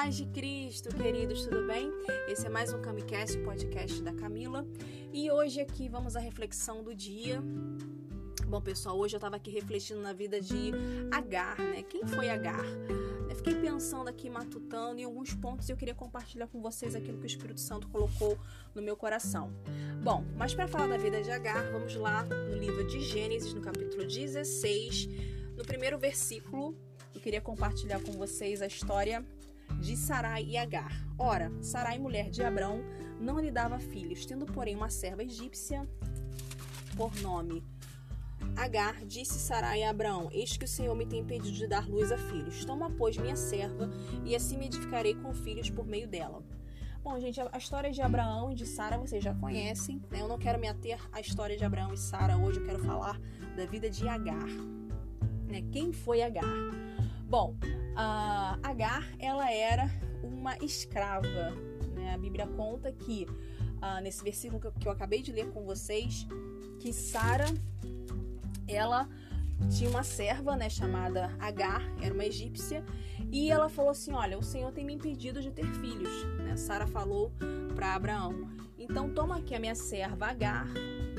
[0.00, 1.92] paz de Cristo, queridos, tudo bem?
[2.26, 4.66] Esse é mais um Camicast, podcast da Camila.
[5.12, 7.38] E hoje aqui vamos à reflexão do dia.
[8.46, 10.72] Bom, pessoal, hoje eu estava aqui refletindo na vida de
[11.12, 11.82] Agar, né?
[11.82, 12.64] Quem foi Agar?
[13.28, 17.18] Eu fiquei pensando aqui, matutando em alguns pontos e eu queria compartilhar com vocês aquilo
[17.18, 18.38] que o Espírito Santo colocou
[18.74, 19.52] no meu coração.
[20.02, 23.60] Bom, mas para falar da vida de Agar, vamos lá no livro de Gênesis, no
[23.60, 25.10] capítulo 16,
[25.58, 26.74] no primeiro versículo.
[27.14, 29.22] Eu queria compartilhar com vocês a história
[29.78, 30.92] de Sarai e Agar.
[31.18, 32.82] Ora, Sarai, mulher de Abrão,
[33.20, 35.86] não lhe dava filhos, tendo, porém, uma serva egípcia
[36.96, 37.62] por nome
[38.56, 42.10] Agar disse Sarai a Abraão: Eis que o Senhor me tem pedido de dar luz
[42.12, 42.64] a filhos.
[42.64, 43.88] Toma, pois, minha serva,
[44.24, 46.42] e assim me edificarei com filhos por meio dela.
[47.02, 50.02] Bom, gente, a história de Abraão e de Sara vocês já conhecem.
[50.10, 50.20] Né?
[50.20, 53.18] Eu não quero me ater à história de Abraão e Sara hoje, eu quero falar
[53.56, 54.46] da vida de Agar.
[55.48, 55.62] Né?
[55.72, 56.44] Quem foi Agar?
[57.26, 57.56] Bom,
[58.02, 59.90] a Agar, ela era
[60.22, 61.50] uma escrava.
[61.94, 62.14] Né?
[62.14, 66.26] A Bíblia conta que, uh, nesse versículo que eu acabei de ler com vocês,
[66.78, 67.44] que Sara
[68.66, 69.06] ela
[69.68, 72.82] tinha uma serva, né, chamada Agar, era uma egípcia,
[73.30, 76.56] e ela falou assim: "Olha, o Senhor tem me impedido de ter filhos", né?
[76.56, 77.30] Sara falou
[77.74, 80.66] para Abraão: "Então toma aqui a minha serva Agar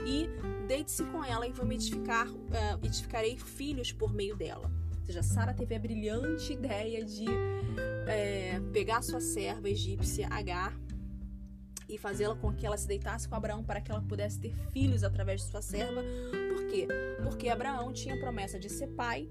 [0.08, 0.28] e
[0.68, 5.22] deite-se com ela e vou me edificar, uh, edificarei filhos por meio dela." Ou seja,
[5.22, 7.26] Sara teve a brilhante ideia de
[8.08, 10.74] é, pegar sua serva egípcia Agar
[11.90, 15.04] e fazê-la com que ela se deitasse com Abraão para que ela pudesse ter filhos
[15.04, 16.02] através de sua serva.
[16.54, 16.88] Por quê?
[17.22, 19.30] Porque Abraão tinha promessa de ser pai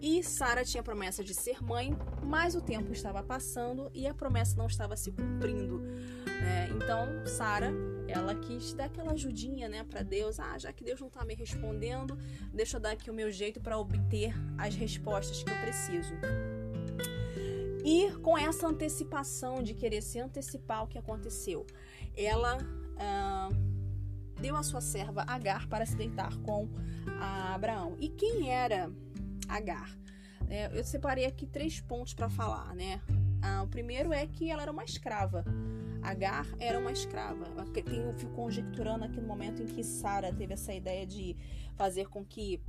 [0.00, 4.56] e Sara tinha promessa de ser mãe, mas o tempo estava passando e a promessa
[4.56, 5.82] não estava se cumprindo.
[6.26, 7.72] É, então, Sara,
[8.06, 10.38] ela quis dar aquela ajudinha, né, para Deus.
[10.38, 12.16] Ah, já que Deus não está me respondendo,
[12.52, 16.14] deixa eu dar aqui o meu jeito para obter as respostas que eu preciso.
[17.84, 21.66] E com essa antecipação de querer se antecipar o que aconteceu,
[22.16, 22.58] ela
[22.98, 23.48] ah,
[24.40, 26.68] deu a sua serva Agar para se deitar com
[27.20, 27.96] Abraão.
[27.98, 28.90] E quem era
[29.48, 29.90] Agar?
[30.48, 33.00] É, eu separei aqui três pontos para falar, né?
[33.42, 35.44] Ah, o primeiro é que ela era uma escrava.
[36.02, 37.46] Agar era uma escrava.
[37.56, 41.36] Eu tenho, fico conjecturando aqui no momento em que Sara teve essa ideia de
[41.76, 42.60] fazer com que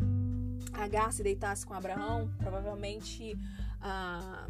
[0.73, 2.31] Agar se deitasse com Abraão.
[2.37, 3.37] Provavelmente.
[3.81, 4.45] Ah,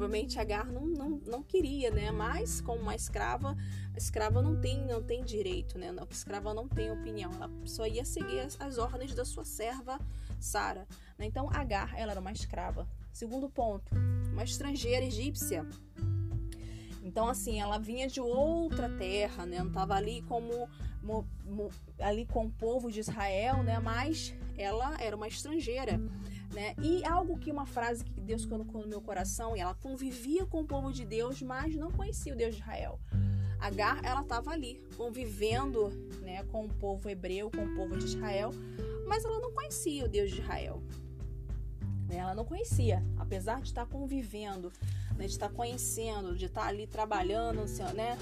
[0.00, 2.10] provavelmente Agar não, não, não queria, né?
[2.10, 3.56] Mas como uma escrava,
[3.94, 5.94] a escrava não tem não tem direito, né?
[5.96, 10.00] A escrava não tem opinião, ela só ia seguir as, as ordens da sua serva
[10.40, 10.86] Sara.
[11.20, 11.26] Né?
[11.26, 12.88] Então Agar, ela era uma escrava.
[13.12, 13.92] Segundo ponto,
[14.32, 15.66] uma estrangeira egípcia.
[17.02, 19.58] Então assim, ela vinha de outra terra, né?
[19.58, 20.66] Não estava ali como
[21.02, 23.78] mo, mo, ali com o povo de Israel, né?
[23.78, 26.00] Mas ela era uma estrangeira.
[26.54, 26.74] Né?
[26.82, 30.62] E algo que uma frase que Deus colocou no meu coração, e ela convivia com
[30.62, 32.98] o povo de Deus, mas não conhecia o Deus de Israel.
[33.60, 35.90] Agar, ela estava ali, convivendo
[36.22, 38.50] né, com o povo hebreu, com o povo de Israel,
[39.06, 40.82] mas ela não conhecia o Deus de Israel.
[42.10, 42.16] Né?
[42.16, 44.72] Ela não conhecia, apesar de estar convivendo,
[45.16, 48.18] né, de estar conhecendo, de estar ali trabalhando, né,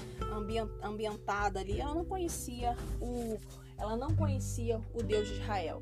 [0.83, 3.39] ambientada ali, ela não conhecia o,
[3.79, 5.81] ela não conhecia o Deus de Israel.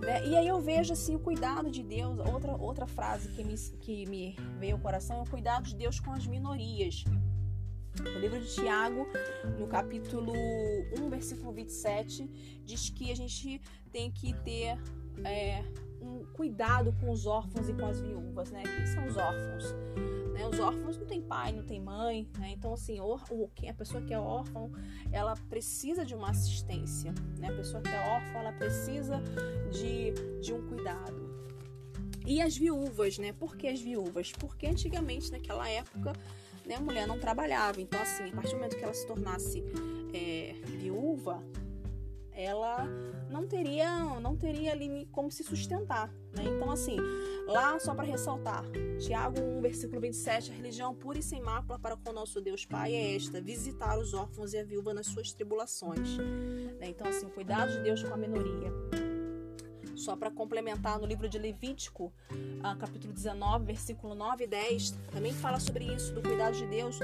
[0.00, 0.24] Né?
[0.24, 2.16] E aí eu vejo assim o cuidado de Deus.
[2.32, 5.98] Outra, outra frase que me, que me veio ao coração é o cuidado de Deus
[5.98, 7.02] com as minorias.
[7.98, 9.06] O livro de Tiago,
[9.58, 10.32] no capítulo
[11.00, 12.28] 1, versículo 27,
[12.62, 13.60] diz que a gente
[13.90, 14.78] tem que ter
[15.24, 15.64] é,
[16.06, 18.62] um cuidado com os órfãos e com as viúvas, né?
[18.62, 19.74] Quem são os órfãos?
[20.32, 20.46] Né?
[20.46, 22.52] Os órfãos não tem pai, não tem mãe, né?
[22.52, 24.70] Então, assim, o, o, a pessoa que é órfã,
[25.10, 27.48] ela precisa de uma assistência, né?
[27.48, 29.20] A pessoa que é órfã, ela precisa
[29.70, 31.26] de, de um cuidado.
[32.26, 33.32] E as viúvas, né?
[33.32, 34.32] Por que as viúvas?
[34.32, 36.12] Porque antigamente, naquela época,
[36.66, 37.80] né, a mulher não trabalhava.
[37.80, 39.64] Então, assim, a partir do momento que ela se tornasse
[40.12, 41.42] é, viúva,
[42.36, 42.86] ela
[43.30, 46.44] não teria não teria ali como se sustentar, né?
[46.44, 46.98] Então assim,
[47.46, 48.62] lá só para ressaltar,
[48.98, 52.66] Tiago 1, versículo 27, a religião pura e sem mácula para com o nosso Deus
[52.66, 56.18] Pai é esta, visitar os órfãos e a viúva nas suas tribulações.
[56.18, 56.88] Né?
[56.90, 58.70] Então assim, cuidado de Deus com a minoria.
[59.96, 62.12] Só para complementar, no livro de Levítico,
[62.62, 66.98] ah, capítulo 19, versículo 9 e 10, também fala sobre isso, do cuidado de Deus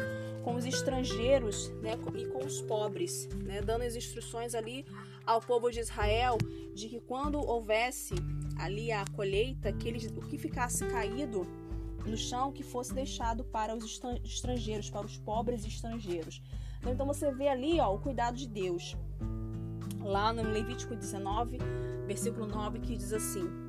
[0.45, 4.85] com os estrangeiros né, e com os pobres, né, dando as instruções ali
[5.27, 6.39] ao povo de Israel
[6.75, 8.15] de que quando houvesse
[8.59, 11.47] ali a colheita, que eles, o que ficasse caído
[12.07, 16.43] no chão, que fosse deixado para os estrangeiros, para os pobres estrangeiros.
[16.87, 18.97] Então você vê ali ó, o cuidado de Deus.
[20.01, 21.59] Lá no Levítico 19,
[22.07, 23.62] versículo 9, que diz assim: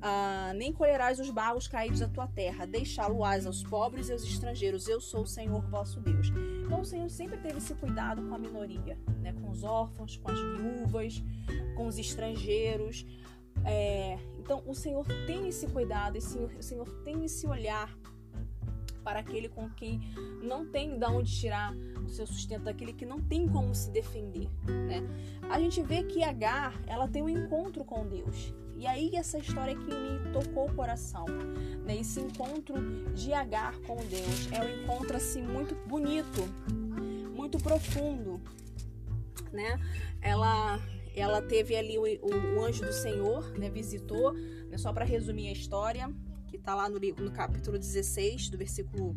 [0.00, 4.88] ah, nem colherás os barros caídos da tua terra, deixá-lo-ás aos pobres e aos estrangeiros.
[4.88, 6.28] Eu sou o Senhor vosso Deus.
[6.64, 9.32] Então o Senhor sempre teve esse cuidado com a minoria, né?
[9.32, 11.22] com os órfãos, com as viúvas,
[11.76, 13.06] com os estrangeiros.
[13.64, 17.96] É, então o Senhor tem esse cuidado, esse, o Senhor tem esse olhar
[19.02, 20.00] para aquele com quem
[20.42, 21.72] não tem de onde tirar
[22.04, 25.00] o seu sustento, aquele que não tem como se defender, né?
[25.48, 28.52] A gente vê que Agar, ela tem um encontro com Deus.
[28.78, 31.24] E aí essa história que me tocou o coração,
[31.84, 31.98] né?
[31.98, 32.74] Esse encontro
[33.14, 36.42] de Agar com Deus é um encontro assim muito bonito,
[37.34, 38.40] muito profundo,
[39.52, 39.80] né?
[40.20, 40.78] Ela
[41.14, 43.70] ela teve ali o, o, o anjo do Senhor, né?
[43.70, 44.76] Visitou, né?
[44.76, 46.12] só para resumir a história,
[46.46, 49.16] que está lá no, no capítulo 16 do versículo.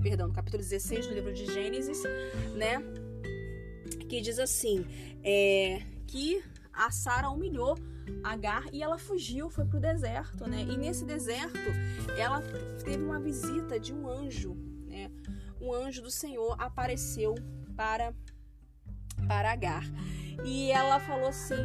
[0.00, 2.04] Perdão, no capítulo 16 do livro de Gênesis,
[2.54, 2.80] né?
[4.08, 4.86] Que diz assim:
[5.24, 6.40] é, que
[6.72, 7.76] a Sara humilhou
[8.22, 10.62] Agar e ela fugiu, foi para o deserto, né?
[10.62, 11.58] E nesse deserto
[12.18, 12.42] ela
[12.84, 14.56] teve uma visita de um anjo,
[14.86, 15.10] né?
[15.60, 17.34] Um anjo do Senhor apareceu
[17.76, 18.14] para
[19.26, 19.84] para Agar.
[20.44, 21.56] E ela falou assim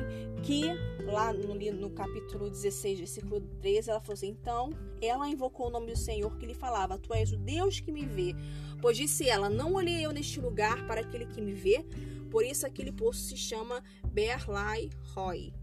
[0.44, 0.64] que
[1.06, 4.70] lá no, no capítulo 16, versículo 13, ela falou assim: Então
[5.02, 8.06] ela invocou o nome do Senhor que lhe falava: Tu és o Deus que me
[8.06, 8.36] vê.
[8.82, 11.86] Pois disse ela: Não olhei eu neste lugar para aquele que me vê,
[12.30, 15.54] por isso aquele poço se chama Berlai Roy.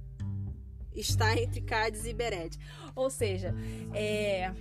[0.94, 2.58] Está entre Cádiz e Bered.
[2.94, 3.54] Ou seja,
[3.94, 4.52] é,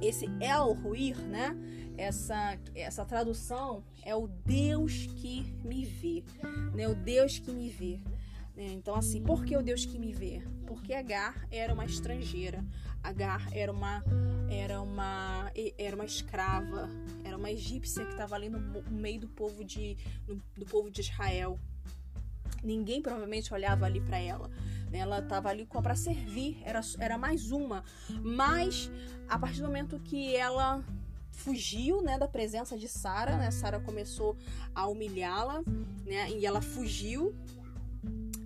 [0.00, 1.56] esse El Ruir, né?
[1.96, 6.24] essa, essa tradução é o Deus que me vê,
[6.74, 6.88] né?
[6.88, 8.00] O Deus que me vê.
[8.54, 8.72] Né?
[8.72, 10.42] Então, assim, por que o Deus que me vê?
[10.66, 12.64] Porque Agar era uma estrangeira,
[13.02, 14.02] Agar era uma
[14.50, 16.88] era uma era uma escrava,
[17.24, 18.60] era uma egípcia que estava ali no,
[18.90, 19.96] meio do povo de
[20.56, 21.58] do povo de Israel.
[22.62, 24.50] Ninguém provavelmente olhava ali para ela.
[24.90, 24.98] Né?
[24.98, 27.84] Ela estava ali para servir, era, era mais uma.
[28.22, 28.90] Mas
[29.28, 30.84] a partir do momento que ela
[31.36, 33.50] fugiu, né, da presença de Sara, né?
[33.50, 34.36] Sara começou
[34.74, 35.62] a humilhá-la,
[36.04, 36.30] né?
[36.30, 37.34] E ela fugiu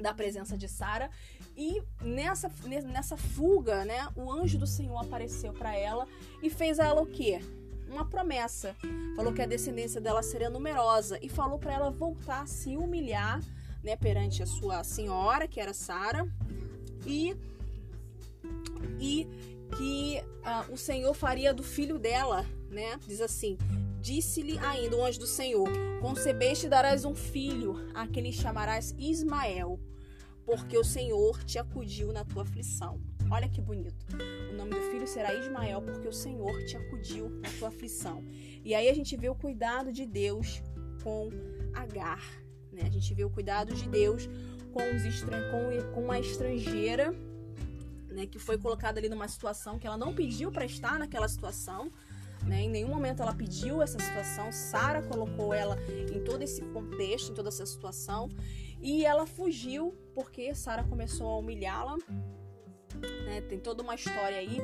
[0.00, 1.10] da presença de Sara
[1.56, 2.50] e nessa
[2.86, 6.06] nessa fuga, né, o anjo do Senhor apareceu para ela
[6.42, 7.40] e fez a ela o quê?
[7.88, 8.74] Uma promessa.
[9.16, 13.40] Falou que a descendência dela seria numerosa e falou para ela voltar a se humilhar,
[13.82, 16.26] né, perante a sua senhora, que era Sara,
[17.06, 17.36] e
[18.98, 19.26] e
[19.76, 22.98] que uh, o Senhor faria do filho dela né?
[23.06, 23.58] Diz assim:
[24.00, 25.68] Disse-lhe ainda o anjo do Senhor:
[26.00, 29.78] Concebeste e darás um filho, a quem lhe chamarás Ismael,
[30.46, 33.00] porque o Senhor te acudiu na tua aflição.
[33.30, 34.06] Olha que bonito.
[34.50, 38.24] O nome do filho será Ismael, porque o Senhor te acudiu na tua aflição.
[38.64, 40.62] E aí a gente vê o cuidado de Deus
[41.02, 41.28] com
[41.72, 42.22] Agar.
[42.80, 42.88] Né?
[42.88, 44.28] A gente vê o cuidado de Deus
[44.72, 44.80] com,
[45.50, 47.14] com, com uma estrangeira
[48.10, 51.90] né, que foi colocada ali numa situação que ela não pediu para estar naquela situação,
[52.44, 52.62] né?
[52.62, 55.76] Em nenhum momento ela pediu essa situação, Sara colocou ela
[56.12, 58.28] em todo esse contexto, em toda essa situação,
[58.80, 61.96] e ela fugiu porque Sara começou a humilhá-la.
[63.26, 63.42] Né?
[63.42, 64.58] Tem toda uma história aí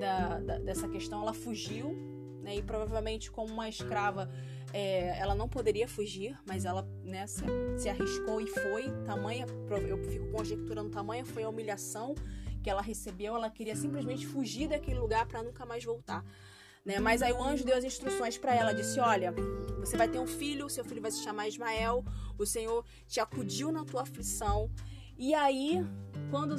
[0.00, 1.22] da, da, dessa questão.
[1.22, 1.94] Ela fugiu,
[2.42, 2.56] né?
[2.56, 4.30] e provavelmente, como uma escrava,
[4.72, 7.44] é, ela não poderia fugir, mas ela né, se,
[7.76, 8.90] se, arriscou e foi.
[9.04, 9.46] Tamanha,
[9.86, 12.14] eu fico conjecturando, tamanha foi a humilhação
[12.62, 13.34] que ela recebeu.
[13.34, 16.24] Ela queria simplesmente fugir daquele lugar para nunca mais voltar.
[16.84, 16.98] Né?
[16.98, 19.34] Mas aí o anjo deu as instruções para ela, disse: "Olha,
[19.78, 22.04] você vai ter um filho, seu filho vai se chamar Ismael.
[22.38, 24.70] O Senhor te acudiu na tua aflição."
[25.18, 25.84] E aí,
[26.30, 26.54] quando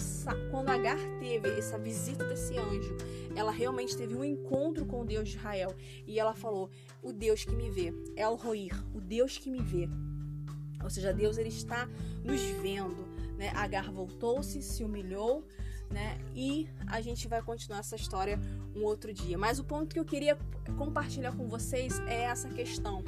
[0.52, 2.98] quando Agar teve essa visita desse anjo,
[3.34, 5.74] ela realmente teve um encontro com o Deus de Israel,
[6.06, 6.70] e ela falou:
[7.02, 9.88] "O Deus que me vê, El Roir, o Deus que me vê."
[10.84, 11.88] Ou seja, Deus ele está
[12.24, 13.52] nos vendo, né?
[13.56, 15.46] Agar voltou-se, se humilhou,
[15.90, 16.18] né?
[16.36, 18.40] E a gente vai continuar essa história
[18.76, 19.38] um outro dia.
[19.38, 20.38] Mas o ponto que eu queria
[20.78, 23.04] compartilhar com vocês é essa questão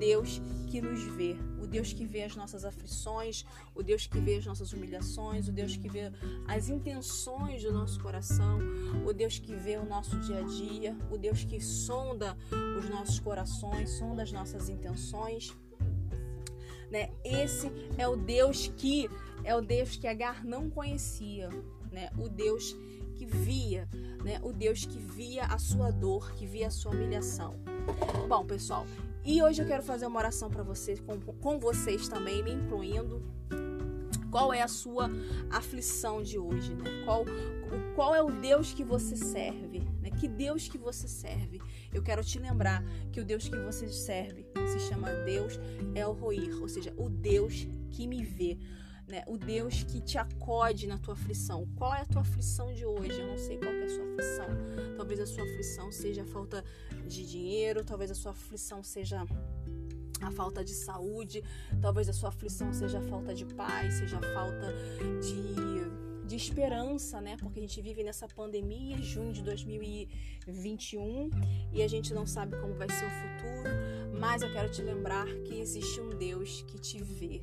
[0.00, 4.36] Deus que nos vê, o Deus que vê as nossas aflições, o Deus que vê
[4.36, 6.10] as nossas humilhações, o Deus que vê
[6.48, 8.58] as intenções do nosso coração,
[9.06, 12.34] o Deus que vê o nosso dia a dia, o Deus que sonda
[12.78, 15.54] os nossos corações, sonda as nossas intenções.
[16.90, 17.10] Né?
[17.22, 19.08] Esse é o Deus que
[19.44, 21.48] é o Deus que Agar não conhecia,
[21.92, 22.10] né?
[22.18, 22.74] O Deus
[23.16, 23.88] que via,
[24.24, 24.40] né?
[24.42, 27.54] O Deus que via a sua dor, que via a sua humilhação.
[28.28, 28.84] Bom, pessoal,
[29.24, 33.22] e hoje eu quero fazer uma oração para vocês, com, com vocês também, me incluindo.
[34.30, 35.10] Qual é a sua
[35.50, 36.84] aflição de hoje, né?
[37.04, 37.24] Qual,
[37.96, 40.10] qual é o Deus que você serve, né?
[40.10, 41.60] Que Deus que você serve?
[41.92, 45.58] Eu quero te lembrar que o Deus que você serve se chama Deus
[45.94, 48.56] El Roir, ou seja, o Deus que me vê
[49.10, 49.22] né?
[49.26, 51.66] O Deus que te acode na tua aflição.
[51.76, 53.20] Qual é a tua aflição de hoje?
[53.20, 54.46] Eu não sei qual é a sua aflição.
[54.96, 56.64] Talvez a sua aflição seja a falta
[57.06, 59.26] de dinheiro, talvez a sua aflição seja
[60.22, 61.42] a falta de saúde,
[61.80, 64.72] talvez a sua aflição seja a falta de paz, seja a falta
[65.20, 67.36] de, de esperança, né?
[67.38, 71.30] Porque a gente vive nessa pandemia, junho de 2021,
[71.72, 75.26] e a gente não sabe como vai ser o futuro, mas eu quero te lembrar
[75.44, 77.42] que existe um Deus que te vê,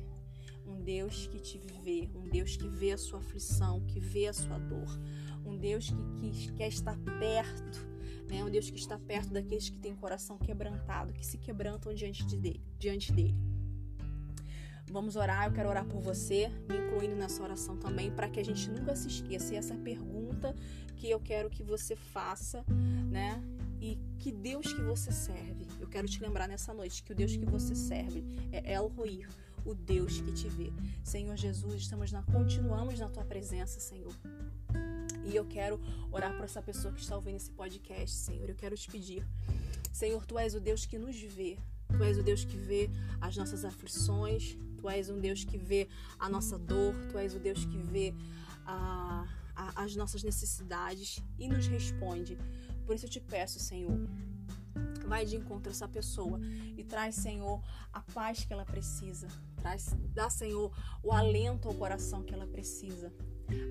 [0.88, 4.58] Deus que te vê, um Deus que vê a sua aflição, que vê a sua
[4.58, 4.88] dor,
[5.44, 7.86] um Deus que, que quer estar perto
[8.28, 8.44] né?
[8.44, 12.36] Um Deus que está perto daqueles que têm coração quebrantado, que se quebrantam diante, de
[12.36, 13.34] dele, diante dele.
[14.90, 18.44] Vamos orar, eu quero orar por você, me incluindo nessa oração também, para que a
[18.44, 19.54] gente nunca se esqueça.
[19.54, 20.54] E essa pergunta
[20.96, 22.64] que eu quero que você faça,
[23.10, 23.42] né?
[23.80, 25.66] E que Deus que você serve.
[25.80, 29.26] Eu quero te lembrar nessa noite que o Deus que você serve é El Roi,
[29.64, 30.72] o Deus que te vê.
[31.02, 34.14] Senhor Jesus, estamos na, continuamos na tua presença, Senhor.
[35.24, 35.80] E eu quero
[36.10, 38.48] orar por essa pessoa que está ouvindo esse podcast, Senhor.
[38.48, 39.26] Eu quero te pedir,
[39.92, 41.58] Senhor, tu és o Deus que nos vê.
[41.88, 44.56] Tu és o Deus que vê as nossas aflições.
[44.78, 46.94] Tu és um Deus que vê a nossa dor.
[47.10, 48.14] Tu és o Deus que vê
[48.64, 52.38] a, a, as nossas necessidades e nos responde.
[52.86, 53.98] Por isso eu te peço, Senhor,
[55.08, 56.38] vai de encontro a essa pessoa
[56.76, 57.62] e traz, Senhor,
[57.92, 59.26] a paz que ela precisa.
[59.56, 60.70] Traz, dá, Senhor,
[61.02, 63.12] o alento ao coração que ela precisa.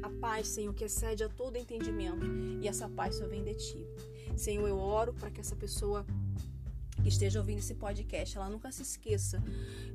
[0.01, 2.25] A paz, Senhor, que excede a todo entendimento,
[2.62, 3.88] e essa paz só vem de ti.
[4.36, 6.06] Senhor, eu oro para que essa pessoa
[7.01, 9.41] que esteja ouvindo esse podcast, ela nunca se esqueça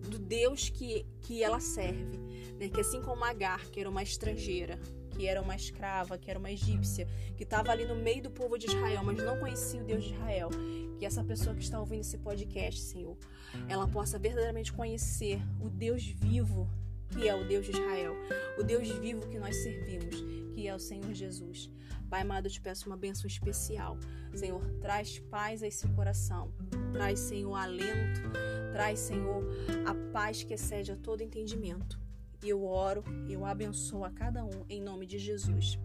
[0.09, 2.17] do Deus que, que ela serve,
[2.59, 2.69] né?
[2.69, 4.79] que assim como Agar, que era uma estrangeira,
[5.15, 8.59] que era uma escrava, que era uma egípcia, que estava ali no meio do povo
[8.59, 10.51] de Israel, mas não conhecia o Deus de Israel,
[10.99, 13.17] que essa pessoa que está ouvindo esse podcast, Senhor,
[13.69, 16.69] ela possa verdadeiramente conhecer o Deus vivo
[17.13, 18.15] que é o Deus de Israel,
[18.59, 20.17] o Deus vivo que nós servimos,
[20.55, 21.71] que é o Senhor Jesus.
[22.09, 23.99] Pai amado, eu te peço uma bênção especial.
[24.35, 26.53] Senhor, traz paz a esse coração.
[26.93, 28.21] Traz, Senhor, alento.
[28.73, 29.45] Traz, Senhor,
[29.87, 32.02] a paz que excede a todo entendimento.
[32.43, 35.79] Eu oro, eu abençoo a cada um em nome de Jesus.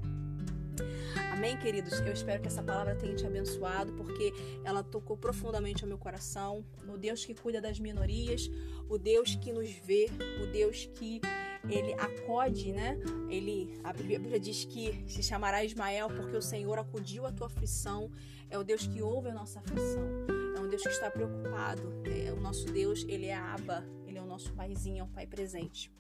[1.32, 2.00] Amém, queridos?
[2.00, 4.34] Eu espero que essa palavra tenha te abençoado, porque
[4.64, 6.66] ela tocou profundamente ao meu coração.
[6.88, 8.50] O Deus que cuida das minorias,
[8.90, 10.08] o Deus que nos vê,
[10.42, 11.22] o Deus que
[11.70, 12.98] ele acode, né?
[13.30, 18.10] Ele, a Bíblia diz que se chamará Ismael porque o Senhor acudiu a tua aflição.
[18.50, 20.08] É o Deus que ouve a nossa aflição.
[20.56, 22.02] É um Deus que está preocupado.
[22.06, 23.86] É, o nosso Deus, ele é Aba,
[24.18, 25.92] ele é o nosso paizinho, é o pai presente.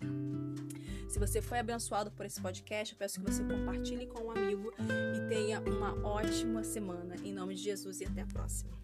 [1.07, 4.73] Se você foi abençoado por esse podcast, eu peço que você compartilhe com um amigo
[5.15, 7.15] e tenha uma ótima semana.
[7.23, 8.75] Em nome de Jesus e até a próxima.